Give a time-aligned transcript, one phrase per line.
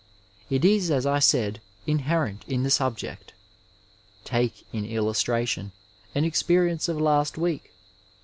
[0.49, 3.33] It is, as I said, inherent in the subject.
[4.25, 5.73] Take in illustration
[6.15, 7.71] an experience of last week.